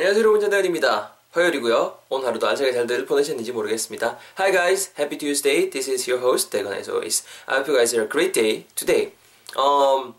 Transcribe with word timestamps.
안녕하세요 0.00 0.22
여러분 0.22 0.40
전대현입니다. 0.40 1.12
화요일이고요. 1.32 1.98
오늘 2.08 2.26
하루도 2.28 2.48
안녕하게 2.48 2.72
잘들 2.72 3.04
보내셨는지 3.04 3.52
모르겠습니다. 3.52 4.18
Hi 4.38 4.50
guys, 4.50 4.92
happy 4.98 5.18
Tuesday. 5.18 5.68
This 5.68 5.90
is 5.90 6.10
your 6.10 6.26
host 6.26 6.48
대건 6.48 6.72
as 6.72 6.88
always. 6.88 7.22
I 7.44 7.58
hope 7.58 7.70
you 7.70 7.76
guys 7.76 7.94
are 7.94 8.06
a 8.06 8.08
great 8.08 8.32
day 8.32 8.64
today. 8.74 9.12
Um, 9.58 10.14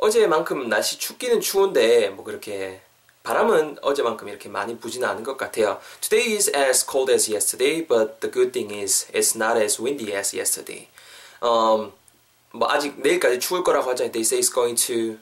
어제만큼 0.00 0.70
날씨 0.70 0.98
춥기는 0.98 1.42
추운데 1.42 2.08
뭐 2.08 2.24
그렇게 2.24 2.80
바람은 3.24 3.76
어제만큼 3.82 4.26
이렇게 4.30 4.48
많이 4.48 4.78
부지는 4.78 5.06
않은 5.06 5.22
것 5.22 5.36
같아요. 5.36 5.78
Today 6.00 6.34
is 6.34 6.50
as 6.56 6.86
cold 6.90 7.12
as 7.12 7.30
yesterday, 7.30 7.86
but 7.86 8.20
the 8.20 8.32
good 8.32 8.52
thing 8.52 8.74
is 8.74 9.06
it's 9.12 9.36
not 9.36 9.60
as 9.62 9.78
windy 9.78 10.14
as 10.16 10.34
yesterday. 10.34 10.88
Um, 11.42 11.92
뭐 12.52 12.70
아직 12.70 12.98
내일까지 13.02 13.38
추울 13.38 13.64
거라고 13.64 13.90
하잖아요. 13.90 14.12
They 14.12 14.24
say 14.24 14.40
it's 14.40 14.50
going 14.50 14.80
to 14.88 15.18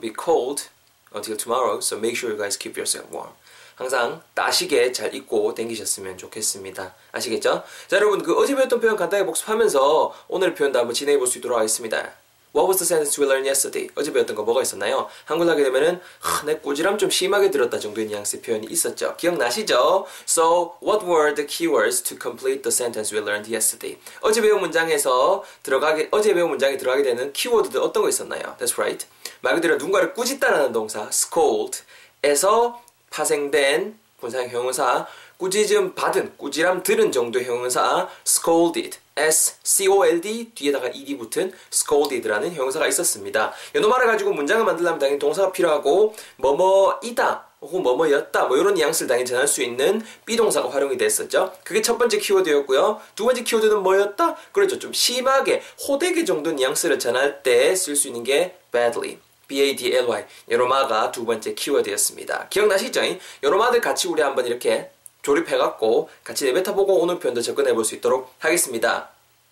be 0.00 0.14
cold 0.18 0.70
until 1.14 1.36
tomorrow, 1.36 1.80
so 1.80 1.96
make 1.96 2.16
sure 2.16 2.30
you 2.30 2.38
guys 2.38 2.56
keep 2.58 2.76
yourself 2.76 3.08
warm. 3.12 3.30
항상 3.76 4.20
따시게 4.34 4.90
잘 4.92 5.14
입고 5.14 5.54
댕기셨으면 5.54 6.18
좋겠습니다. 6.18 6.94
아시겠죠? 7.12 7.62
자, 7.86 7.96
여러분, 7.96 8.22
그 8.22 8.34
어제 8.36 8.54
배웠던 8.56 8.80
표현 8.80 8.96
간단히 8.96 9.24
복습하면서 9.24 10.14
오늘 10.28 10.54
표현도 10.54 10.78
한번 10.80 10.94
진행해 10.94 11.16
볼 11.18 11.28
수 11.28 11.38
있도록 11.38 11.58
하겠습니다. 11.58 12.12
What 12.58 12.66
was 12.66 12.78
the 12.78 12.86
sentence 12.86 13.14
we 13.20 13.24
learned 13.24 13.46
yesterday? 13.46 13.88
어제 13.94 14.12
배웠던 14.12 14.34
거 14.34 14.42
뭐가 14.42 14.62
있었나요? 14.62 15.06
한글 15.26 15.48
하게 15.48 15.62
되면은 15.62 16.00
하, 16.18 16.44
내 16.44 16.56
꾸지람 16.58 16.98
좀 16.98 17.08
심하게 17.08 17.52
들었다 17.52 17.78
정도의 17.78 18.08
뉘앙스의 18.08 18.42
표현이 18.42 18.66
있었죠. 18.68 19.14
기억나시죠? 19.16 20.06
So, 20.26 20.74
what 20.82 21.06
were 21.06 21.32
the 21.32 21.46
keywords 21.46 22.02
to 22.02 22.18
complete 22.20 22.62
the 22.62 22.74
sentence 22.74 23.14
we 23.14 23.22
learned 23.22 23.48
yesterday? 23.48 24.00
어제 24.22 24.40
배운 24.40 24.58
문장에서 24.58 25.44
들어가게 25.62 26.08
어제 26.10 26.34
배운 26.34 26.50
문장에 26.50 26.76
들어가게 26.76 27.04
되는 27.04 27.32
키워드들 27.32 27.80
어떤 27.80 28.02
거 28.02 28.08
있었나요? 28.08 28.56
That's 28.58 28.76
right. 28.76 29.06
말 29.40 29.54
그대로 29.54 29.76
누군가를 29.76 30.12
꾸짖다라는 30.14 30.72
동사 30.72 31.08
scold에서 31.12 32.82
파생된 33.10 33.96
본사형 34.20 34.48
형용사 34.48 35.06
꾸짖음 35.36 35.94
받은 35.94 36.32
꾸지람 36.36 36.82
들은 36.82 37.12
정도의 37.12 37.44
형용사 37.44 38.08
scolded 38.26 38.98
S-C-O-L-D 39.18 40.52
뒤에다가 40.54 40.88
ed 40.88 41.18
붙은 41.18 41.52
scolded라는 41.72 42.52
형용사가 42.52 42.86
있었습니다. 42.88 43.52
이 43.74 43.78
말을 43.78 44.06
가지고 44.06 44.32
문장을 44.32 44.64
만들려면 44.64 44.98
당연히 44.98 45.18
동사가 45.18 45.52
필요하고 45.52 46.14
뭐뭐이다 46.36 47.48
혹은 47.60 47.82
뭐뭐였다 47.82 48.44
뭐 48.44 48.56
이런 48.56 48.74
뉘앙스를 48.74 49.08
당연히 49.08 49.26
전할 49.26 49.48
수 49.48 49.62
있는 49.62 50.00
비동사가 50.24 50.70
활용이 50.70 50.96
됐었죠. 50.96 51.52
그게 51.64 51.82
첫 51.82 51.98
번째 51.98 52.18
키워드였고요. 52.18 53.00
두 53.16 53.24
번째 53.24 53.42
키워드는 53.42 53.82
뭐였다? 53.82 54.36
그렇죠. 54.52 54.78
좀 54.78 54.92
심하게 54.92 55.62
호되게 55.88 56.24
정도 56.24 56.52
뉘앙스를 56.52 56.98
전할 56.98 57.42
때 57.42 57.72
쓸 57.72 57.96
수 57.96 58.06
있는 58.08 58.22
게 58.22 58.56
badly 58.70 59.18
B-A-D-L-Y 59.48 60.26
요로마가 60.50 61.10
두 61.10 61.24
번째 61.24 61.54
키워드였습니다. 61.54 62.48
기억나시죠? 62.50 63.00
요로마들 63.42 63.80
같이 63.80 64.06
우리 64.06 64.22
한번 64.22 64.46
이렇게 64.46 64.90
조립해갖고 65.28 66.08
같이 66.24 66.46
내뱉어보고 66.46 67.00
오늘 67.00 67.18
표현도 67.18 67.42
접근해볼 67.42 67.84
수 67.84 67.94
있도록 67.96 68.32
하겠습니다. 68.38 69.10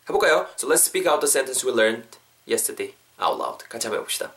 해볼까요? 0.08 0.48
So 0.58 0.68
let's 0.70 0.86
speak 0.86 1.06
out 1.06 1.20
the 1.20 1.28
sentence 1.28 1.68
we 1.68 1.74
learned 1.76 2.08
yesterday 2.48 2.94
out 3.20 3.36
loud. 3.38 3.68
같이 3.68 3.86
한번 3.86 4.00
해봅시다. 4.00 4.32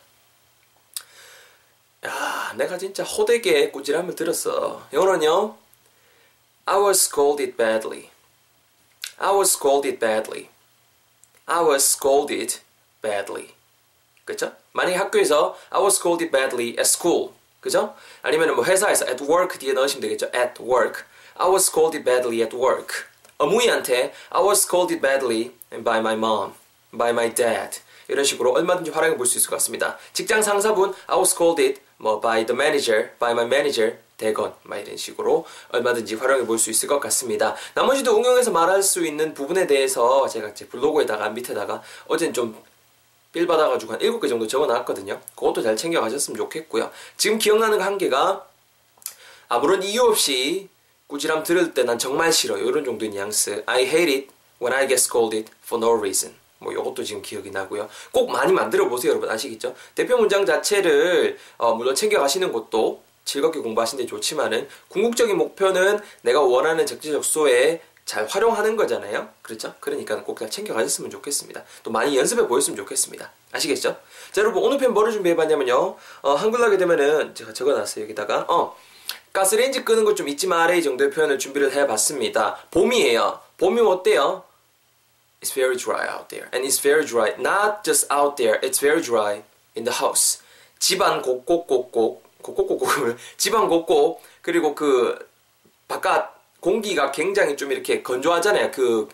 야, 2.04 2.52
내가 2.56 2.76
진짜 2.76 3.02
호되게 3.04 3.70
꾸지람을 3.70 4.14
들었어. 4.16 4.86
영어로는요. 4.92 5.56
I 6.66 6.78
was 6.78 7.00
scolded 7.06 7.56
badly. 7.56 8.10
I 9.18 9.34
was 9.34 9.52
scolded 9.52 9.98
badly. 9.98 10.48
I 11.46 11.64
was 11.64 11.84
scolded 11.84 12.60
badly. 13.00 13.54
그죠? 14.26 14.52
만약에 14.72 14.96
학교에서 14.96 15.56
I 15.70 15.80
was 15.80 15.96
scolded 15.96 16.30
badly 16.30 16.70
at 16.70 16.82
school. 16.82 17.32
그죠? 17.60 17.94
아니면 18.22 18.54
뭐 18.54 18.64
회사에서 18.64 19.06
at 19.06 19.24
work 19.24 19.58
뒤에 19.58 19.72
넣으시면 19.72 20.02
되겠죠. 20.02 20.30
at 20.34 20.62
work. 20.62 21.04
I 21.40 21.48
was 21.48 21.66
scolded 21.70 22.04
badly 22.04 22.42
at 22.42 22.54
work. 22.54 23.06
어머니한테 23.38 24.12
I 24.30 24.42
was 24.42 24.62
scolded 24.62 25.00
badly 25.00 25.52
by 25.82 25.98
my 25.98 26.14
mom, 26.14 26.52
by 26.92 27.10
my 27.10 27.32
dad. 27.34 27.80
이런 28.08 28.24
식으로 28.24 28.52
얼마든지 28.52 28.90
활용해 28.90 29.16
볼 29.16 29.24
수 29.26 29.38
있을 29.38 29.48
것 29.48 29.56
같습니다. 29.56 29.96
직장 30.12 30.42
상사분 30.42 30.92
I 31.06 31.16
was 31.16 31.30
scolded 31.32 31.80
뭐 31.96 32.20
by 32.20 32.44
the 32.44 32.54
manager, 32.54 33.10
by 33.18 33.32
my 33.32 33.46
manager 33.46 33.96
대건 34.18 34.52
막 34.64 34.76
이런 34.76 34.96
식으로 34.98 35.46
얼마든지 35.70 36.16
활용해 36.16 36.44
볼 36.44 36.58
수 36.58 36.68
있을 36.68 36.86
것 36.88 37.00
같습니다. 37.00 37.56
나머지도 37.74 38.14
응용해서 38.18 38.50
말할 38.50 38.82
수 38.82 39.06
있는 39.06 39.32
부분에 39.32 39.66
대해서 39.66 40.28
제가 40.28 40.52
제 40.52 40.66
블로그에다가 40.68 41.30
밑에다가 41.30 41.82
어젠 42.06 42.32
좀 42.34 42.54
빌 43.32 43.46
받아가지고 43.46 43.92
한 43.92 44.00
7개 44.00 44.28
정도 44.28 44.46
적어놨거든요. 44.46 45.20
그것도 45.36 45.62
잘 45.62 45.76
챙겨가셨으면 45.76 46.36
좋겠고요. 46.36 46.90
지금 47.16 47.38
기억나는 47.38 47.78
거 47.78 47.84
한 47.84 47.96
개가 47.96 48.44
아무런 49.48 49.82
이유 49.84 50.02
없이 50.02 50.68
꾸지람 51.10 51.42
들을 51.42 51.74
때 51.74 51.82
난 51.84 51.98
정말 51.98 52.32
싫어. 52.32 52.56
이런 52.56 52.84
정도의 52.84 53.10
뉘앙스. 53.10 53.64
I 53.66 53.82
hate 53.82 54.14
it 54.14 54.28
when 54.62 54.72
I 54.72 54.86
get 54.88 54.94
scolded 54.94 55.50
for 55.66 55.84
no 55.84 55.98
reason. 55.98 56.34
뭐 56.58 56.72
이것도 56.72 57.02
지금 57.04 57.20
기억이 57.22 57.50
나고요. 57.50 57.88
꼭 58.12 58.30
많이 58.30 58.52
만들어 58.52 58.88
보세요, 58.88 59.10
여러분 59.12 59.28
아시겠죠? 59.30 59.74
대표 59.94 60.16
문장 60.18 60.46
자체를 60.46 61.38
어, 61.56 61.74
물론 61.74 61.94
챙겨 61.94 62.20
가시는 62.20 62.52
것도 62.52 63.02
즐겁게 63.24 63.60
공부하시는 63.60 64.04
데 64.04 64.08
좋지만은 64.08 64.68
궁극적인 64.88 65.36
목표는 65.36 66.00
내가 66.22 66.40
원하는 66.40 66.86
적재적소에 66.86 67.82
잘 68.04 68.26
활용하는 68.26 68.76
거잖아요. 68.76 69.28
그렇죠? 69.42 69.74
그러니까 69.80 70.22
꼭 70.24 70.38
잘 70.38 70.50
챙겨 70.50 70.74
가셨으면 70.74 71.10
좋겠습니다. 71.10 71.62
또 71.82 71.90
많이 71.90 72.16
연습해 72.16 72.46
보였으면 72.46 72.76
좋겠습니다. 72.76 73.30
아시겠죠? 73.52 73.96
자, 74.32 74.40
여러분 74.40 74.62
오늘 74.62 74.78
편 74.78 74.92
뭐를 74.92 75.12
준비해 75.12 75.34
봤냐면요. 75.36 75.96
어, 76.22 76.34
한글 76.34 76.60
하게 76.62 76.76
되면은 76.76 77.34
제가 77.34 77.52
적어 77.52 77.72
놨어요 77.72 78.04
여기다가 78.04 78.46
어 78.48 78.76
가스레인지 79.32 79.84
끄는 79.84 80.04
것 80.04 80.14
좀 80.14 80.28
잊지 80.28 80.46
마라 80.46 80.74
이 80.74 80.82
정도의 80.82 81.10
표현을 81.10 81.38
준비를 81.38 81.72
해봤습니다. 81.72 82.56
봄이에요. 82.70 83.40
봄이 83.58 83.80
어때요? 83.80 84.44
It's 85.40 85.52
very 85.54 85.76
dry 85.76 86.06
out 86.08 86.28
there. 86.28 86.48
And 86.52 86.66
it's 86.66 86.80
very 86.80 87.06
dry. 87.06 87.32
Not 87.38 87.82
just 87.84 88.06
out 88.12 88.36
there. 88.36 88.60
It's 88.62 88.80
very 88.80 89.00
dry 89.02 89.42
in 89.76 89.84
the 89.84 89.96
house. 89.96 90.40
집안 90.78 91.22
곳곳곳곳 91.22 92.22
곳곳곳곳 92.42 93.16
집안 93.38 93.68
곳곳 93.68 94.20
그리고 94.42 94.74
그 94.74 95.18
바깥 95.88 96.34
공기가 96.60 97.10
굉장히 97.10 97.56
좀 97.56 97.72
이렇게 97.72 98.02
건조하잖아요. 98.02 98.70
그 98.70 99.08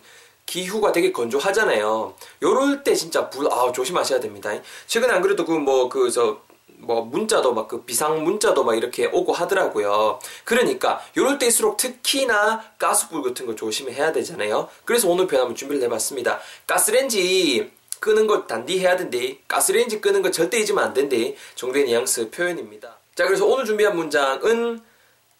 기후가 0.45 0.91
되게 0.93 1.11
건조하잖아요. 1.11 2.15
요럴 2.41 2.83
때 2.83 2.95
진짜 2.95 3.29
불, 3.29 3.47
아, 3.51 3.71
조심하셔야 3.71 4.19
됩니다. 4.19 4.49
최근에 4.87 5.13
안 5.13 5.21
그래도 5.21 5.45
그 5.45 5.51
뭐, 5.51 5.89
그, 5.89 6.09
저, 6.09 6.39
뭐, 6.77 7.01
문자도 7.01 7.53
막 7.53 7.67
그 7.67 7.83
비상 7.83 8.23
문자도 8.23 8.63
막 8.63 8.75
이렇게 8.77 9.07
오고 9.07 9.33
하더라고요. 9.33 10.19
그러니까, 10.45 11.01
요럴 11.17 11.37
때일수록 11.39 11.77
특히나 11.77 12.63
가스불 12.77 13.21
같은 13.23 13.45
거 13.45 13.55
조심해야 13.55 14.11
되잖아요. 14.13 14.69
그래서 14.85 15.09
오늘 15.09 15.27
편 15.27 15.41
한번 15.41 15.55
준비를 15.55 15.83
해봤습니다. 15.83 16.39
가스렌지 16.65 17.71
끄는 17.99 18.27
거 18.27 18.45
단디 18.45 18.79
해야 18.79 18.95
된대. 18.95 19.39
가스레인지 19.47 20.01
끄는 20.01 20.21
거 20.21 20.31
절대 20.31 20.59
잊으면 20.59 20.83
안 20.83 20.93
된대. 20.93 21.35
정도의 21.55 21.85
뉘앙스 21.85 22.29
표현입니다. 22.29 22.95
자, 23.15 23.25
그래서 23.25 23.45
오늘 23.45 23.65
준비한 23.65 23.95
문장은 23.95 24.81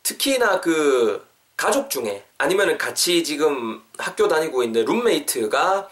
특히나 0.03 0.59
그 0.61 1.25
가족 1.55 1.89
중에 1.89 2.23
아니면 2.37 2.77
같이 2.77 3.23
지금 3.23 3.83
학교 3.97 4.27
다니고 4.27 4.63
있는 4.63 4.85
룸메이트가 4.85 5.89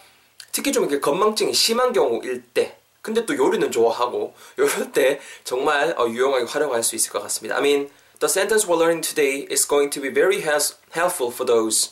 특히 0.52 0.72
좀 0.72 0.84
이렇게 0.84 1.00
건망증이 1.00 1.54
심한 1.54 1.92
경우일 1.92 2.44
때 2.54 2.78
근데 3.06 3.24
또 3.24 3.38
요리는 3.38 3.72
좋아하고 3.72 4.34
요럴 4.58 4.92
때 4.92 5.22
정말 5.44 5.94
어, 5.96 6.08
유용하게 6.08 6.46
활용할 6.46 6.82
수 6.82 6.96
있을 6.96 7.12
것 7.12 7.22
같습니다. 7.22 7.56
I 7.56 7.62
mean, 7.62 7.90
the 8.20 8.28
sentence 8.28 8.68
we're 8.68 8.82
learning 8.82 9.08
today 9.08 9.46
is 9.52 9.68
going 9.68 9.92
to 9.92 10.02
be 10.02 10.12
very 10.12 10.42
helpful 10.42 11.30
for 11.32 11.46
those 11.46 11.92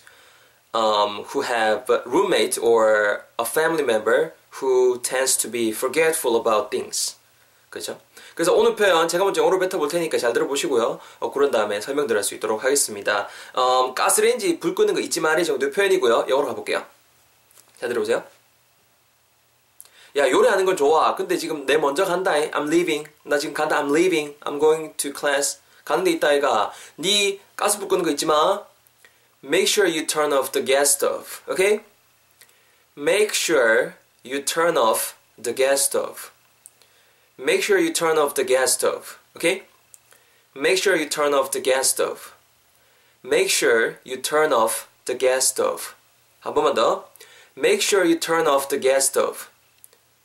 um, 0.74 1.24
who 1.30 1.44
have 1.44 1.86
a 1.88 2.02
roommate 2.10 2.58
or 2.60 3.26
a 3.38 3.46
family 3.46 3.84
member 3.84 4.34
who 4.60 5.00
tends 5.04 5.38
to 5.38 5.48
be 5.48 5.70
forgetful 5.70 6.36
about 6.36 6.72
things. 6.72 7.16
그죠? 7.70 8.00
그래서 8.34 8.52
오늘 8.52 8.76
표현 8.76 9.08
제가 9.08 9.24
먼저 9.24 9.42
영어로 9.42 9.60
뱉어볼 9.60 9.90
테니까 9.90 10.18
잘 10.18 10.34
들어보시고요. 10.34 11.00
어, 11.20 11.32
그런 11.32 11.52
다음에 11.52 11.80
설명드릴 11.80 12.24
수 12.24 12.34
있도록 12.34 12.64
하겠습니다. 12.64 13.28
음, 13.56 13.94
가스레인지 13.94 14.60
불 14.60 14.74
끄는 14.74 14.96
거 14.96 15.00
잊지 15.00 15.22
말이 15.22 15.46
정도의 15.46 15.72
표현이고요. 15.72 16.26
영어로 16.28 16.48
가볼게요. 16.48 16.84
잘 17.80 17.90
들어보세요. 17.90 18.24
야 20.16 20.30
요리하는 20.30 20.66
건 20.66 20.78
좋아. 20.78 21.16
근데 21.16 21.38
지금 21.38 21.66
내 21.66 21.78
먼저 21.78 22.06
간다. 22.06 22.34
I'm 22.34 22.68
leaving. 22.68 23.10
나 23.24 23.38
지금 23.38 23.54
간다. 23.54 23.82
I'm 23.82 23.90
leaving. 23.90 24.36
I'm 24.42 24.60
going 24.60 24.94
to 24.98 25.12
class. 25.12 25.60
가는 25.86 26.04
데 26.04 26.12
있다 26.12 26.28
아이가. 26.30 26.72
네 26.98 27.40
가스불 27.56 27.88
끄는 27.88 28.04
거 28.04 28.12
잊지 28.12 28.26
마. 28.26 28.66
Make 29.44 29.68
sure 29.68 29.88
you 29.88 30.06
turn 30.06 30.32
off 30.32 30.52
the 30.52 30.64
gas 30.66 30.96
stove. 30.96 31.42
Okay? 31.50 31.82
Make 32.96 33.34
sure 33.34 33.96
you 34.24 34.46
turn 34.46 34.78
off 34.78 35.16
the 35.42 35.54
gas 35.54 35.84
stove. 35.84 36.32
Make 37.38 37.64
sure 37.64 37.80
you 37.80 37.92
turn 37.92 38.18
off 38.18 38.36
the 38.36 38.46
gas 38.46 38.74
stove. 38.74 39.18
Okay? 39.36 39.64
Make 40.56 40.78
sure 40.78 40.96
you 40.96 41.10
turn 41.10 41.34
off 41.34 41.52
the 41.52 41.60
gas 41.60 41.90
stove. 41.90 42.36
Make 43.24 43.50
sure 43.50 44.00
you 44.06 44.18
turn 44.18 44.54
off 44.54 44.88
the 45.06 45.18
gas 45.18 45.48
stove. 45.48 45.96
한 46.42 46.54
번만 46.54 46.76
더. 46.76 47.10
Make 47.58 47.82
sure 47.82 48.06
you 48.06 48.20
turn 48.20 48.48
off 48.48 48.70
the 48.70 48.80
gas 48.80 49.10
stove. 49.10 49.50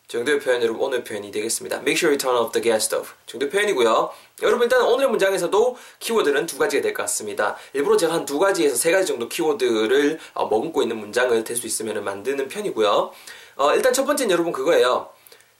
정도의 0.08 0.40
표현 0.40 0.62
여러분 0.62 0.82
오늘 0.82 1.04
표현이 1.04 1.30
되겠습니다. 1.30 1.76
Make 1.80 1.98
sure 1.98 2.08
you 2.10 2.16
turn 2.16 2.34
off 2.34 2.50
the 2.52 2.62
gas 2.62 2.86
stove. 2.86 3.10
정도 3.26 3.46
표현이고요. 3.50 4.10
여러분 4.40 4.62
일단 4.62 4.80
오늘의 4.80 5.10
문장에서도 5.10 5.76
키워드는 5.98 6.46
두 6.46 6.56
가지가 6.56 6.80
될 6.82 6.94
것 6.94 7.02
같습니다. 7.02 7.56
일부러 7.74 7.98
제가 7.98 8.14
한 8.14 8.24
두 8.24 8.38
가지에서 8.38 8.74
세 8.74 8.90
가지 8.90 9.06
정도 9.06 9.28
키워드를 9.28 10.18
어, 10.32 10.46
머금고 10.48 10.80
있는 10.80 10.96
문장을 10.96 11.44
될 11.44 11.56
수 11.58 11.66
있으면 11.66 12.02
만드는 12.04 12.48
편이고요. 12.48 13.12
어, 13.56 13.74
일단 13.74 13.92
첫 13.92 14.06
번째는 14.06 14.30
여러분 14.32 14.50
그거예요. 14.50 15.10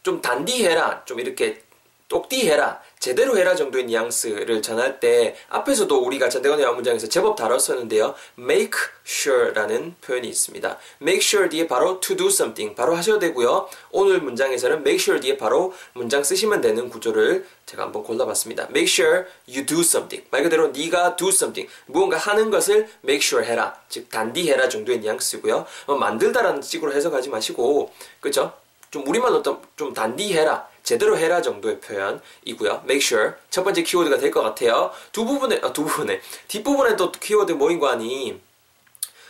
좀 0.02 0.22
단디해라. 0.22 1.04
좀 1.04 1.20
이렇게 1.20 1.60
똑띠해라, 2.08 2.80
제대로 2.98 3.38
해라 3.38 3.54
정도의 3.54 3.84
뉘앙스를 3.84 4.60
전할 4.62 5.00
때 5.00 5.36
앞에서도 5.48 5.96
우리가 6.04 6.28
전대건 6.28 6.60
영화 6.60 6.74
문장에서 6.74 7.08
제법 7.08 7.36
다뤘었는데요. 7.36 8.14
make 8.38 8.72
sure라는 9.06 9.94
표현이 10.00 10.28
있습니다. 10.28 10.78
make 11.00 11.22
sure 11.24 11.48
뒤에 11.48 11.68
바로 11.68 12.00
to 12.00 12.16
do 12.16 12.26
something 12.26 12.74
바로 12.74 12.96
하셔야 12.96 13.18
되고요. 13.18 13.68
오늘 13.90 14.20
문장에서는 14.20 14.78
make 14.78 15.00
sure 15.00 15.20
뒤에 15.20 15.36
바로 15.36 15.72
문장 15.94 16.24
쓰시면 16.24 16.60
되는 16.60 16.88
구조를 16.88 17.46
제가 17.66 17.84
한번 17.84 18.02
골라봤습니다. 18.02 18.64
make 18.70 18.88
sure 18.88 19.26
you 19.48 19.64
do 19.64 19.80
something 19.80 20.26
말 20.30 20.42
그대로 20.42 20.68
네가 20.68 21.16
do 21.16 21.28
something 21.28 21.70
무언가 21.86 22.16
하는 22.16 22.50
것을 22.50 22.88
make 23.04 23.24
sure 23.24 23.46
해라 23.46 23.80
즉 23.88 24.10
단디해라 24.10 24.68
정도의 24.68 24.98
뉘앙스고요. 25.00 25.66
어, 25.86 25.94
만들다라는 25.94 26.62
식으로 26.62 26.92
해석하지 26.92 27.28
마시고 27.28 27.92
그죠? 28.20 28.52
좀 28.90 29.06
우리말로 29.06 29.42
좀 29.76 29.92
단디해라 29.92 30.66
제대로 30.88 31.18
해라 31.18 31.42
정도의 31.42 31.80
표현이고요. 31.80 32.80
make 32.84 33.04
sure 33.04 33.34
첫 33.50 33.62
번째 33.62 33.82
키워드가 33.82 34.16
될 34.16 34.30
것 34.30 34.40
같아요. 34.40 34.90
두 35.12 35.26
부분에 35.26 35.60
아, 35.62 35.70
두 35.70 35.84
부분에 35.84 36.18
뒷부분에 36.48 36.96
또 36.96 37.12
키워드 37.12 37.52
뭐인 37.52 37.78
거 37.78 37.88
아니? 37.88 38.40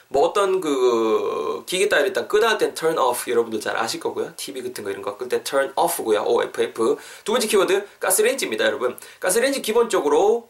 뭐 0.06 0.28
어떤 0.28 0.60
그 0.60 1.64
기계 1.66 1.88
따위를 1.88 2.08
일단 2.10 2.28
끄다 2.28 2.56
땐 2.58 2.74
turn 2.74 2.96
off 2.96 3.28
여러분들 3.28 3.60
잘 3.60 3.76
아실 3.76 3.98
거고요. 3.98 4.32
TV 4.36 4.62
같은 4.62 4.84
거 4.84 4.90
이런 4.90 5.02
거 5.02 5.18
끌 5.18 5.28
때 5.28 5.42
turn 5.42 5.72
off고요. 5.74 6.22
OFF. 6.26 6.96
두 7.24 7.32
번째 7.32 7.48
키워드 7.48 7.88
가스레인지입니다, 7.98 8.64
여러분. 8.64 8.96
가스레인지 9.18 9.60
기본적으로 9.60 10.48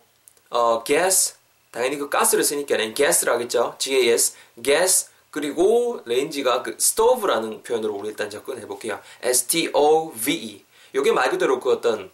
어 0.50 0.84
gas 0.84 1.36
당연히 1.70 1.96
그 1.96 2.10
가스를 2.10 2.44
쓰니까는 2.44 2.92
gas를 2.94 3.32
하겠죠. 3.32 3.76
gas 3.78 4.34
gas 4.62 5.08
그리고 5.30 6.02
레인지가 6.04 6.62
그 6.62 6.76
stove라는 6.78 7.62
표현으로 7.62 7.94
우리 7.94 8.08
일단 8.10 8.28
접근해 8.28 8.66
볼게요. 8.66 9.00
S 9.22 9.46
T 9.46 9.70
O 9.72 10.12
V 10.12 10.34
E 10.34 10.67
요게 10.94 11.12
말 11.12 11.30
그대로 11.30 11.60
그 11.60 11.70
어떤 11.72 12.10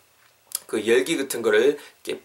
그 0.66 0.86
열기 0.86 1.16
같은 1.16 1.42
거를 1.42 1.78
이렇게 2.04 2.22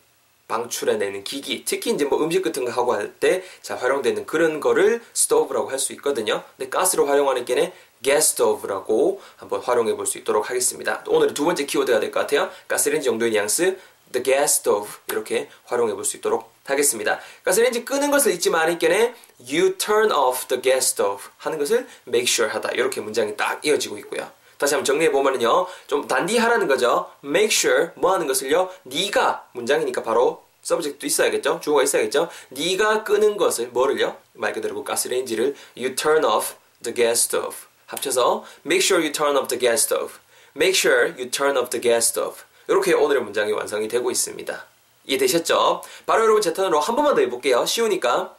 방출해내는 0.48 1.24
기기, 1.24 1.64
특히 1.64 1.92
이제 1.92 2.06
뭐 2.06 2.24
음식 2.24 2.42
같은 2.42 2.66
거 2.66 2.72
하고 2.72 2.94
할 2.94 3.21
때 3.21 3.57
자 3.57 3.76
활용되는 3.78 4.26
그런 4.26 4.60
거를 4.60 5.02
스토브라고 5.14 5.70
할 5.70 5.78
수 5.78 5.94
있거든요. 5.94 6.44
근데 6.58 6.70
가스로 6.70 7.06
활용하는 7.06 7.46
거는 7.46 7.72
stove라고 8.04 9.22
한번 9.36 9.62
활용해 9.62 9.96
볼 9.96 10.08
수 10.08 10.18
있도록 10.18 10.50
하겠습니다. 10.50 11.04
오늘의 11.08 11.34
두 11.36 11.46
번째 11.46 11.66
키워드가 11.66 12.00
될 12.00 12.12
것 12.12 12.22
같아요. 12.22 12.50
가스레인지 12.68 13.06
정도의 13.06 13.32
뉘앙스, 13.32 13.78
the 14.12 14.24
gas 14.24 14.62
stove 14.62 14.90
이렇게 15.10 15.50
활용해 15.66 15.94
볼 15.94 16.04
수 16.04 16.18
있도록 16.18 16.52
하겠습니다. 16.66 17.20
가스레인지 17.44 17.86
끄는 17.86 18.10
것을 18.10 18.32
잊지 18.32 18.50
말니께는 18.50 19.14
you 19.48 19.78
turn 19.78 20.12
off 20.12 20.48
the 20.48 20.62
gas 20.62 20.94
stove 20.94 21.26
하는 21.38 21.60
것을 21.60 21.88
make 22.08 22.32
sure 22.32 22.52
하다 22.52 22.70
이렇게 22.72 23.02
문장이 23.02 23.38
딱 23.38 23.64
이어지고 23.64 23.98
있고요. 24.00 24.32
다시 24.60 24.76
한번 24.76 24.86
정리해 24.86 25.10
보면은요. 25.12 25.68
좀 25.88 26.08
단디하라는 26.08 26.68
거죠. 26.68 27.10
make 27.24 27.56
sure 27.56 27.92
뭐 27.96 28.14
하는 28.14 28.28
것을요. 28.28 28.70
네가 28.84 29.48
문장이니까 29.54 30.04
바로 30.04 30.44
서브젝트도 30.62 31.08
있어야겠죠. 31.08 31.62
주어가 31.64 31.82
있어야겠죠. 31.82 32.30
네가 32.50 33.06
끄는 33.06 33.38
것을 33.38 33.70
뭐를요? 33.70 34.18
말 34.34 34.52
그대로 34.52 34.76
그 34.76 34.84
가스레인지를 34.84 35.56
you 35.78 35.96
turn 35.96 36.26
off 36.26 36.56
the 36.84 36.94
gas 36.94 37.24
stove. 37.24 37.56
합쳐서 37.88 38.44
make 38.66 38.86
sure 38.86 39.02
you 39.02 39.14
turn 39.14 39.38
off 39.38 39.48
the 39.48 39.58
gas 39.58 39.86
stove. 39.86 40.16
make 40.56 40.78
sure 40.78 41.14
you 41.18 41.32
turn 41.32 41.58
off 41.58 41.70
the 41.70 41.82
gas 41.82 42.10
stove. 42.10 42.44
이렇게 42.68 42.94
오늘의 42.94 43.24
문장이 43.24 43.54
완성이 43.54 43.88
되고 43.88 44.12
있습니다. 44.12 44.66
이해되셨죠? 45.06 45.82
바로 46.06 46.24
여러분 46.24 46.42
제 46.42 46.54
턴으로 46.54 46.82
한 46.82 46.98
번만 46.98 47.16
더 47.16 47.22
해볼게요. 47.22 47.66
쉬우니까. 47.66 48.36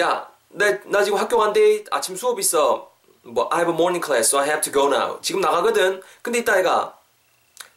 야, 0.00 0.28
나, 0.48 0.78
나 0.86 1.04
지금 1.04 1.18
학교 1.18 1.38
간대. 1.38 1.84
아침 1.92 2.16
수업 2.16 2.40
있어. 2.40 2.90
뭐 3.28 3.48
I 3.52 3.60
have 3.60 3.70
a 3.70 3.74
morning 3.74 4.04
class, 4.04 4.28
so 4.28 4.38
I 4.38 4.48
have 4.48 4.62
to 4.62 4.72
go 4.72 4.88
now. 4.88 5.20
지금 5.20 5.40
나가거든. 5.40 6.02
근데 6.22 6.40
이따 6.40 6.58
애가 6.58 6.96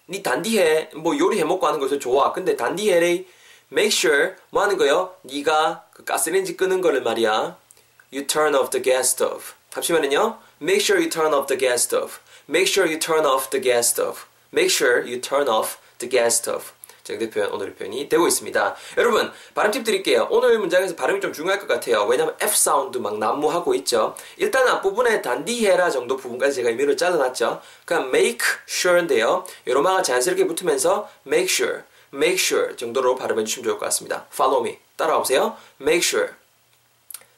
니 0.09 0.23
단디해. 0.23 0.91
뭐 0.95 1.17
요리 1.17 1.39
해 1.39 1.43
먹고 1.43 1.67
하는 1.67 1.79
것을 1.79 1.99
좋아. 1.99 2.33
근데 2.33 2.55
단디해래. 2.55 3.25
Make 3.71 3.91
sure 3.91 4.35
뭐 4.49 4.63
하는 4.63 4.77
거요? 4.77 5.15
네가 5.23 5.85
그 5.93 6.03
가스레인지 6.03 6.57
끄는 6.57 6.81
거를 6.81 7.01
말이야. 7.01 7.57
You 8.11 8.27
turn 8.27 8.55
off 8.55 8.69
the 8.71 8.83
gas 8.83 9.11
stove. 9.11 9.53
합치면은요. 9.73 10.39
Make 10.61 10.81
sure 10.81 10.99
you 10.99 11.09
turn 11.09 11.33
off 11.33 11.47
the 11.47 11.57
gas 11.57 11.83
stove. 11.83 12.19
Make 12.49 12.67
sure 12.67 12.85
you 12.85 12.99
turn 12.99 13.25
off 13.25 13.49
the 13.49 13.61
gas 13.61 13.89
stove. 13.89 14.25
Make 14.51 14.69
sure 14.69 15.07
you 15.07 15.21
turn 15.21 15.47
off 15.47 15.79
the 15.99 16.09
gas 16.09 16.35
stove. 16.35 16.73
정대 17.11 17.29
표현 17.29 17.51
오늘의 17.51 17.75
표현이 17.75 18.09
되고 18.09 18.27
있습니다. 18.27 18.75
여러분 18.97 19.31
발음 19.53 19.71
팁 19.71 19.83
드릴게요. 19.83 20.27
오늘 20.31 20.57
문장에서 20.59 20.95
발음이 20.95 21.19
좀 21.19 21.33
중요할 21.33 21.59
것 21.59 21.67
같아요. 21.67 22.05
왜냐면 22.05 22.35
F 22.41 22.55
사운드 22.55 22.97
막 22.97 23.17
난무하고 23.17 23.75
있죠. 23.75 24.15
일단 24.37 24.67
앞부분에 24.67 25.21
단디해라 25.21 25.89
정도 25.89 26.17
부분까지 26.17 26.55
제가 26.55 26.69
의미를 26.69 26.95
잘라놨죠. 26.95 27.61
그냥 27.85 28.07
make 28.07 28.39
sure인데요. 28.67 29.45
요로마가 29.67 30.01
자연스럽게 30.01 30.47
붙으면서 30.47 31.09
make 31.27 31.49
sure, 31.49 31.83
make 32.13 32.39
sure 32.39 32.75
정도로 32.75 33.15
발음해 33.15 33.43
주시면 33.43 33.65
좋을 33.65 33.77
것 33.77 33.85
같습니다. 33.85 34.25
Follow 34.33 34.65
me. 34.65 34.79
따라와 34.95 35.19
보세요. 35.19 35.57
make 35.81 36.07
sure, 36.07 36.33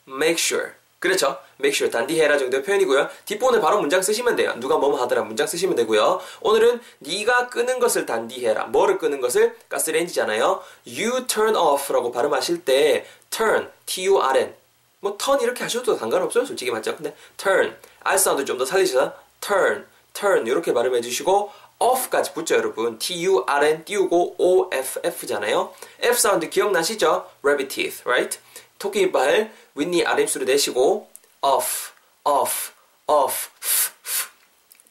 make 0.08 0.38
sure. 0.38 0.83
그렇죠. 1.04 1.38
make 1.60 1.76
sure 1.76 1.92
단디해라 1.92 2.38
정도의 2.38 2.64
표현이고요. 2.64 3.10
뒷부분에 3.26 3.60
바로 3.60 3.78
문장 3.82 4.02
쓰시면 4.02 4.38
돼요. 4.38 4.54
누가 4.56 4.78
뭐뭐 4.78 5.02
하더라 5.02 5.24
문장 5.24 5.46
쓰시면 5.46 5.76
되고요. 5.76 6.22
오늘은 6.40 6.80
네가 7.00 7.50
끄는 7.50 7.80
것을 7.80 8.06
단디해라. 8.06 8.68
뭐를 8.68 8.98
끄는 9.00 9.20
것을 9.20 9.54
가스레인지잖아요. 9.68 10.64
you 10.88 11.28
turn 11.28 11.58
off라고 11.58 12.10
발음하실 12.14 12.64
때 12.64 13.06
turn, 13.30 13.70
t-u-r-n 13.86 14.56
뭐 15.02 15.18
turn 15.18 15.42
이렇게 15.42 15.64
하셔도 15.64 15.98
상관없어요. 15.98 16.46
솔직히 16.46 16.72
맞죠? 16.72 16.96
근데 16.96 17.14
turn, 17.36 17.76
r 18.00 18.18
sound 18.18 18.46
좀 18.46 18.58
더 18.58 18.64
살리셔서 18.64 19.14
turn, 19.42 19.86
turn 20.14 20.48
이렇게 20.48 20.74
발음해 20.74 21.02
주시고 21.02 21.52
off까지 21.80 22.34
붙죠 22.34 22.56
여러분 22.56 22.98
t-u-r-n 22.98 23.84
띄우고 23.84 24.36
o-f-f잖아요 24.38 25.74
f 26.00 26.18
sound 26.18 26.50
기억나시죠? 26.50 27.28
rabbit 27.44 27.76
teeth, 27.76 28.08
right? 28.08 28.40
토끼 28.80 29.02
이빨 29.02 29.54
윗니 29.76 30.06
아랫입술을 30.06 30.46
대시고 30.46 31.10
off, 31.42 31.92
off, 32.26 32.72
off, 33.08 33.50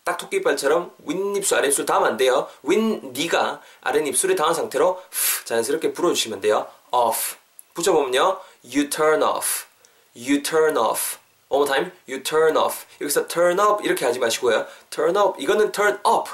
딱 0.04 0.18
토끼 0.18 0.38
이빨처럼 0.38 0.92
윗입술 1.04 1.58
아랫입술 1.58 1.86
닿으면 1.86 2.12
안 2.12 2.16
돼요. 2.16 2.48
윗니가 2.62 3.62
아랫입술에 3.82 4.34
닿은 4.34 4.54
상태로 4.54 5.02
자연스럽게 5.44 5.92
불어주시면 5.92 6.40
돼요. 6.40 6.66
off 6.92 7.36
붙여보면요. 7.74 8.40
you 8.64 8.88
turn 8.90 9.22
off, 9.22 9.66
you 10.14 10.42
turn 10.42 10.76
off 10.76 11.18
one 11.48 11.62
more 11.62 11.66
time, 11.66 11.92
you 12.08 12.22
turn 12.22 12.56
off 12.56 12.84
여기서 13.00 13.28
turn 13.28 13.60
up 13.60 13.84
이렇게 13.84 14.04
하지 14.04 14.18
마시고요. 14.18 14.66
turn 14.90 15.16
up 15.16 15.40
이거는 15.40 15.72
turn 15.72 15.98
up 16.06 16.30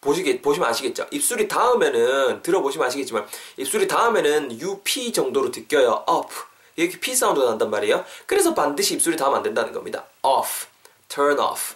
보시게, 0.00 0.40
보시면 0.40 0.68
아시겠죠? 0.68 1.06
입술이 1.10 1.46
닿으면은, 1.48 2.42
들어보시면 2.42 2.86
아시겠지만, 2.86 3.26
입술이 3.56 3.86
닿으면은 3.86 4.58
UP 4.60 5.12
정도로 5.12 5.50
느껴요. 5.54 6.04
up. 6.08 6.34
이렇게 6.76 6.98
P 6.98 7.14
사운드가 7.14 7.46
난단 7.50 7.68
말이에요. 7.70 8.04
그래서 8.26 8.54
반드시 8.54 8.94
입술이 8.94 9.16
닿으면 9.16 9.38
안 9.38 9.42
된다는 9.42 9.72
겁니다. 9.72 10.06
off, 10.22 10.66
turn 11.08 11.38
off, 11.38 11.74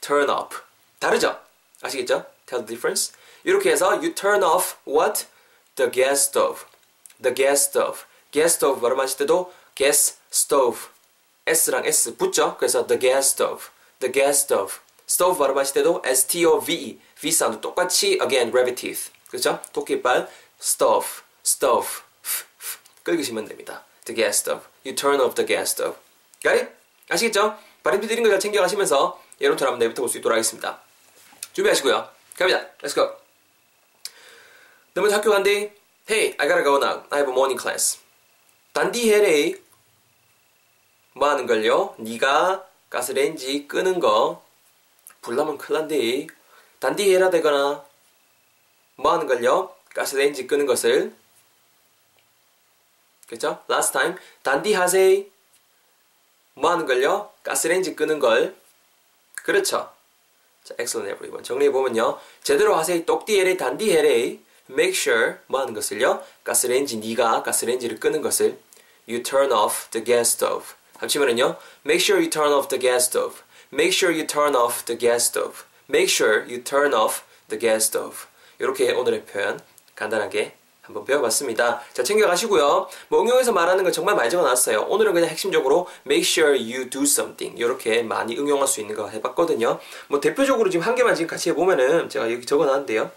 turn 0.00 0.28
up. 0.28 0.56
다르죠? 0.98 1.38
아시겠죠? 1.80 2.26
Tell 2.46 2.64
the 2.64 2.66
difference. 2.66 3.12
이렇게 3.44 3.70
해서 3.70 3.90
you 3.92 4.14
turn 4.14 4.42
off 4.42 4.76
what? 4.86 5.26
The 5.76 5.90
gas 5.90 6.28
stove. 6.28 6.66
The 7.22 7.34
gas 7.34 7.68
stove. 7.68 8.00
gas 8.30 8.56
stove 8.56 8.80
발음하실 8.82 9.18
때도 9.18 9.52
gas 9.74 10.18
stove. 10.30 10.88
S랑 11.46 11.86
S 11.86 12.16
붙죠? 12.16 12.56
그래서 12.58 12.86
the 12.86 13.00
gas 13.00 13.30
stove. 13.30 13.70
The 14.00 14.12
gas 14.12 14.42
stove. 14.44 14.74
Stove 15.12 15.38
발음하실 15.38 15.74
때도 15.74 16.02
S-T-O-V-E. 16.06 16.98
V 17.20 17.32
사운드 17.32 17.60
똑같이 17.60 18.12
again 18.12 18.48
rabbit 18.48 18.80
teeth. 18.80 19.10
그렇죠? 19.28 19.60
토끼빨 19.74 20.26
stove, 20.58 21.06
stove. 21.44 21.88
끌기시면 23.02 23.44
됩니다. 23.44 23.84
the 24.06 24.16
gas 24.16 24.40
stove. 24.40 24.64
You 24.86 24.94
turn 24.94 25.20
off 25.20 25.34
the 25.34 25.46
gas 25.46 25.72
stove. 25.72 25.98
Got 26.42 26.58
it? 26.58 26.72
아시겠죠? 27.10 27.58
발음표 27.82 28.06
드린 28.06 28.24
거잘 28.24 28.40
챙겨가시면서 28.40 29.22
여러분처럼 29.38 29.74
한번 29.74 29.86
내부터 29.86 30.00
볼수 30.00 30.16
있도록 30.16 30.32
하겠습니다. 30.32 30.80
준비하시고요. 31.52 32.08
갑니다. 32.38 32.66
Let's 32.80 32.94
go. 32.94 33.14
너 34.94 35.02
먼저 35.02 35.16
학교 35.16 35.30
간대. 35.30 35.74
Hey, 36.08 36.34
I 36.38 36.48
gotta 36.48 36.64
go 36.64 36.76
now. 36.78 37.04
I 37.10 37.18
have 37.18 37.28
a 37.28 37.36
morning 37.36 37.60
class. 37.60 37.98
단디 38.72 39.12
해래. 39.12 39.54
뭐 41.12 41.28
하는 41.28 41.46
걸요? 41.46 41.94
네가 41.98 42.66
가스레인지 42.88 43.68
끄는 43.68 44.00
거 44.00 44.42
불나면 45.22 45.56
큰일 45.56 45.80
난데. 45.80 46.26
단디 46.80 47.14
해라 47.14 47.30
되거나 47.30 47.84
뭐 48.96 49.12
하는 49.12 49.26
걸요? 49.26 49.74
가스레인지 49.94 50.46
끄는 50.46 50.66
것을 50.66 51.14
그죠? 53.28 53.62
last 53.70 53.92
time 53.92 54.16
단디 54.42 54.74
하세이 54.74 55.30
뭐 56.54 56.70
하는 56.70 56.86
걸요? 56.86 57.30
가스레인지 57.44 57.94
끄는 57.94 58.18
걸 58.18 58.54
그렇죠. 59.36 59.90
자, 60.64 60.74
excellent 60.78 61.14
everyone. 61.14 61.42
정리해보면요. 61.44 62.18
제대로 62.42 62.76
하세요. 62.76 63.04
똑띠에레 63.04 63.56
단디에레. 63.56 64.38
make 64.70 64.92
sure 64.96 65.36
뭐 65.46 65.60
하는 65.60 65.74
것을요? 65.74 66.24
가스레인지 66.44 66.98
네가 66.98 67.42
가스레인지를 67.42 67.98
끄는 68.00 68.22
것을 68.22 68.58
you 69.08 69.22
turn 69.22 69.52
off 69.52 69.90
the 69.90 70.04
gas 70.04 70.32
stove. 70.34 70.74
합치면은요. 70.98 71.56
make 71.84 72.02
sure 72.02 72.20
you 72.20 72.30
turn 72.30 72.52
off 72.52 72.68
the 72.68 72.80
gas 72.80 73.06
stove. 73.06 73.42
Make 73.72 73.92
sure 73.92 74.12
you 74.12 74.26
turn 74.26 74.54
off 74.54 74.84
the 74.84 74.98
gas 74.98 75.26
stove. 75.28 75.64
make 75.88 76.08
sure 76.08 76.44
you 76.48 76.62
turn 76.62 76.94
off 76.94 77.22
the 77.48 77.58
gas 77.58 77.86
stove. 77.86 78.26
이렇게 78.58 78.92
오늘의 78.92 79.24
표현 79.24 79.60
간단하게 79.94 80.54
한번 80.82 81.04
배워봤습니다. 81.04 81.80
자, 81.92 82.02
챙겨가시고요. 82.02 82.88
뭐 83.08 83.22
응용해서 83.22 83.52
말하는 83.52 83.84
건 83.84 83.92
정말 83.92 84.16
많이 84.16 84.28
적어놨어요. 84.30 84.82
오늘은 84.88 85.14
그냥 85.14 85.28
핵심적으로 85.30 85.86
make 86.04 86.24
sure 86.24 86.58
you 86.58 86.90
do 86.90 87.02
something 87.02 87.58
이렇게 87.58 88.02
많이 88.02 88.36
응용할 88.36 88.66
수 88.66 88.80
있는 88.80 88.96
거 88.96 89.08
해봤거든요. 89.08 89.78
뭐 90.08 90.20
대표적으로 90.20 90.70
지금 90.70 90.84
한 90.84 90.94
개만 90.94 91.14
지금 91.14 91.28
같이 91.28 91.50
해보면은 91.50 92.08
제가 92.08 92.32
여기 92.32 92.44
적어놨는데요. 92.44 93.10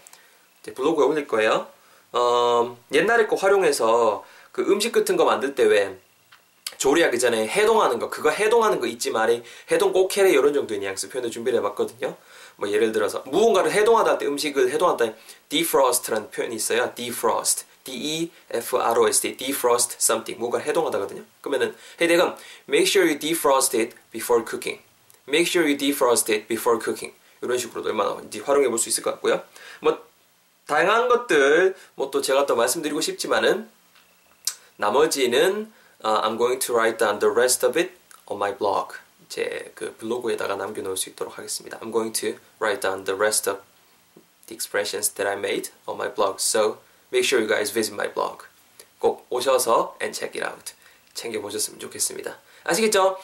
블로그에 0.74 1.06
올릴 1.06 1.26
거예요. 1.26 1.66
어, 2.12 2.76
옛날에 2.92 3.26
거 3.26 3.36
활용해서 3.36 4.24
그 4.52 4.62
음식 4.62 4.92
같은 4.92 5.16
거 5.16 5.24
만들 5.24 5.54
때 5.54 5.64
왜 5.64 5.96
조리하기 6.78 7.18
전에 7.18 7.48
해동하는 7.48 7.98
거 7.98 8.08
그거 8.10 8.30
해동하는 8.30 8.80
거 8.80 8.86
잊지 8.86 9.10
말이 9.10 9.42
해동 9.70 9.92
꼭 9.92 10.16
해래 10.16 10.30
이런 10.30 10.52
정도의 10.52 10.80
뉘앙스 10.80 11.08
표현을 11.10 11.30
준비를 11.30 11.58
해봤거든요. 11.60 12.16
뭐 12.56 12.70
예를 12.70 12.92
들어서 12.92 13.22
무언가를 13.26 13.70
해동하다 13.72 14.10
할 14.12 14.18
때 14.18 14.26
음식을 14.26 14.70
해동하다 14.70 15.12
defrost라는 15.48 16.30
표현이 16.30 16.54
있어요. 16.56 16.92
defrost, 16.94 17.64
d-e-f-r-o-s-t, 17.84 19.36
defrost 19.36 19.96
something 20.00 20.38
무언가를 20.38 20.66
해동하다거든요. 20.66 21.22
그러면은 21.40 21.74
hey 22.00 22.08
대금 22.08 22.34
make 22.68 22.86
sure 22.88 23.06
you 23.06 23.18
defrost 23.18 23.76
it 23.76 23.94
before 24.10 24.44
cooking. 24.48 24.80
make 25.28 25.46
sure 25.46 25.66
you 25.68 25.76
defrost 25.76 26.32
it 26.32 26.46
before 26.48 26.80
cooking. 26.82 27.14
이런 27.42 27.58
식으로도 27.58 27.90
얼마나 27.90 28.16
활용해 28.44 28.68
볼 28.68 28.78
수 28.78 28.88
있을 28.88 29.02
것 29.02 29.10
같고요. 29.12 29.42
뭐 29.80 29.98
다양한 30.66 31.08
것들 31.08 31.76
뭐 31.94 32.10
또 32.10 32.22
제가 32.22 32.46
또 32.46 32.56
말씀드리고 32.56 33.00
싶지만은 33.00 33.68
나머지는 34.76 35.70
uh, 36.03 36.21
I'm 36.23 36.37
going 36.37 36.59
to 36.59 36.73
write 36.73 36.97
down 36.97 37.19
the 37.19 37.29
rest 37.29 37.63
of 37.63 37.77
it 37.77 37.91
on 38.27 38.37
my 38.37 38.51
blog. 38.55 38.95
제 39.29 39.71
그 39.75 39.95
블로그에다가 39.97 40.55
남겨놓을 40.55 40.97
수 40.97 41.09
있도록 41.09 41.37
하겠습니다. 41.37 41.79
I'm 41.79 41.91
going 41.91 42.11
to 42.19 42.37
write 42.59 42.81
down 42.81 43.05
the 43.05 43.17
rest 43.17 43.49
of 43.49 43.61
the 44.47 44.55
expressions 44.55 45.13
that 45.15 45.27
I 45.27 45.37
made 45.37 45.71
on 45.87 45.97
my 45.97 46.13
blog. 46.13 46.39
So 46.39 46.79
make 47.11 47.23
sure 47.23 47.39
you 47.39 47.47
guys 47.47 47.71
visit 47.71 47.93
my 47.93 48.11
blog. 48.13 48.45
꼭 48.99 49.25
오셔서 49.29 49.97
and 50.01 50.17
check 50.17 50.37
it 50.39 50.45
out. 50.45 50.73
챙겨보셨으면 51.13 51.79
좋겠습니다. 51.79 52.37
아시겠죠? 52.65 53.17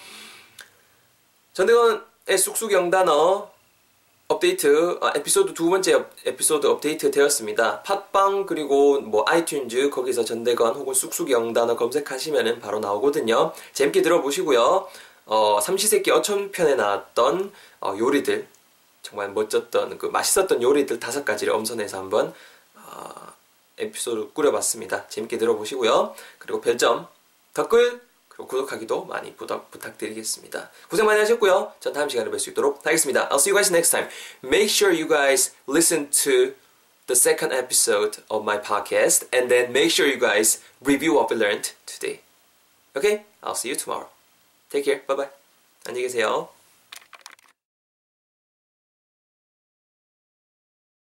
전대건의 1.53 2.37
쑥쑥 2.37 2.71
영단어 2.71 3.50
업데이트 4.32 4.98
아, 5.00 5.12
에피소드 5.14 5.54
두 5.54 5.68
번째 5.70 6.04
에피소드 6.24 6.66
업데이트 6.66 7.10
되었습니다. 7.10 7.82
팟빵 7.82 8.46
그리고 8.46 9.00
뭐 9.00 9.24
아이튠즈 9.24 9.90
거기서 9.90 10.24
전대건 10.24 10.74
혹은 10.74 10.94
쑥쑥 10.94 11.30
영단어 11.30 11.76
검색하시면은 11.76 12.60
바로 12.60 12.78
나오거든요. 12.80 13.52
재밌게 13.72 14.02
들어보시고요. 14.02 14.88
어, 15.26 15.60
삼시세끼 15.60 16.10
어촌편에 16.10 16.74
나왔던 16.74 17.52
어, 17.80 17.94
요리들 17.98 18.46
정말 19.02 19.30
멋졌던 19.30 19.98
그 19.98 20.06
맛있었던 20.06 20.62
요리들 20.62 20.98
다섯 21.00 21.24
가지를 21.24 21.52
엄선해서 21.54 21.98
한번 21.98 22.34
어, 22.76 23.10
에피소드 23.78 24.32
꾸려봤습니다. 24.32 25.08
재밌게 25.08 25.38
들어보시고요. 25.38 26.14
그리고 26.38 26.60
별점, 26.60 27.06
댓글 27.54 28.00
그리고 28.31 28.47
구독하기도 28.47 29.05
많이 29.05 29.35
부탁, 29.35 29.71
부탁드리겠습니다. 29.71 30.69
고생 30.89 31.05
많이 31.05 31.19
하셨고요. 31.19 31.73
전 31.79 31.93
다음 31.93 32.07
시간에 32.07 32.29
뵐 32.29 32.39
수 32.39 32.51
있도록 32.51 32.85
하겠습니다. 32.85 33.27
I'll 33.29 33.39
see 33.39 33.51
you 33.51 33.55
guys 33.55 33.71
next 33.71 33.91
time. 33.91 34.09
Make 34.43 34.69
sure 34.69 34.93
you 34.93 35.07
guys 35.07 35.53
listen 35.67 36.09
to 36.23 36.53
the 37.07 37.15
second 37.15 37.51
episode 37.53 38.21
of 38.29 38.43
my 38.43 38.61
podcast 38.61 39.25
and 39.33 39.49
then 39.49 39.71
make 39.71 39.89
sure 39.89 40.05
you 40.05 40.19
guys 40.19 40.61
review 40.83 41.15
what 41.15 41.31
we 41.31 41.37
learned 41.37 41.73
today. 41.85 42.21
Okay? 42.95 43.25
I'll 43.41 43.55
see 43.55 43.69
you 43.69 43.75
tomorrow. 43.75 44.09
Take 44.69 44.85
care. 44.85 45.01
Bye 45.07 45.15
bye. 45.15 45.29
안녕히 45.85 46.03
계세요. 46.03 46.49